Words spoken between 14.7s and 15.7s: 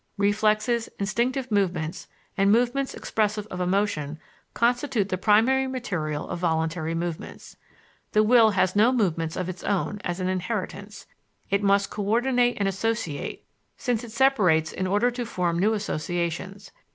in order to form